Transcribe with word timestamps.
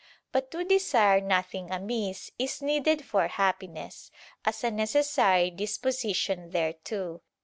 But 0.31 0.49
to 0.49 0.63
desire 0.63 1.21
nothing 1.21 1.69
amiss 1.69 2.31
is 2.39 2.59
needed 2.63 3.05
for 3.05 3.27
happiness, 3.27 4.09
as 4.43 4.63
a 4.63 4.71
necessary 4.71 5.51
disposition 5.51 6.49
thereto. 6.49 7.21